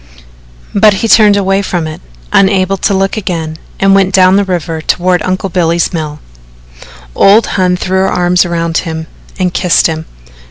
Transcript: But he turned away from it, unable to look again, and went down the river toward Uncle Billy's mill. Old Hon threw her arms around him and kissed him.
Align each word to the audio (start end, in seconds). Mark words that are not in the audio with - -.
But 0.73 0.95
he 1.05 1.07
turned 1.07 1.37
away 1.37 1.61
from 1.61 1.85
it, 1.85 2.01
unable 2.33 2.75
to 2.75 2.93
look 2.95 3.17
again, 3.17 3.57
and 3.79 3.93
went 3.93 4.15
down 4.15 4.35
the 4.35 4.43
river 4.43 4.81
toward 4.81 5.21
Uncle 5.21 5.49
Billy's 5.49 5.93
mill. 5.93 6.19
Old 7.13 7.45
Hon 7.55 7.75
threw 7.77 7.99
her 7.99 8.07
arms 8.11 8.43
around 8.43 8.79
him 8.79 9.05
and 9.37 9.53
kissed 9.53 9.85
him. 9.85 10.07